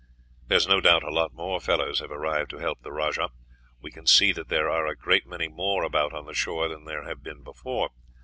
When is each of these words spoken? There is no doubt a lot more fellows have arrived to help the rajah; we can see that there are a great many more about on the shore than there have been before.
There 0.47 0.57
is 0.57 0.65
no 0.67 0.81
doubt 0.81 1.03
a 1.03 1.11
lot 1.11 1.31
more 1.31 1.59
fellows 1.61 1.99
have 1.99 2.09
arrived 2.09 2.49
to 2.49 2.57
help 2.57 2.81
the 2.81 2.91
rajah; 2.91 3.29
we 3.83 3.91
can 3.91 4.07
see 4.07 4.31
that 4.31 4.47
there 4.49 4.67
are 4.67 4.87
a 4.87 4.97
great 4.97 5.27
many 5.27 5.47
more 5.47 5.83
about 5.83 6.11
on 6.11 6.25
the 6.25 6.33
shore 6.33 6.67
than 6.69 6.85
there 6.85 7.03
have 7.03 7.21
been 7.21 7.43
before. 7.43 7.91